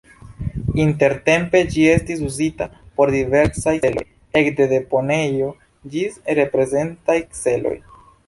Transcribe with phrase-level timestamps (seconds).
[0.83, 2.67] Intertempe ĝi estis uzita
[2.99, 4.05] por diversaj celoj,
[4.41, 5.53] ekde deponejo
[5.97, 7.77] ĝis reprezentaj celoj.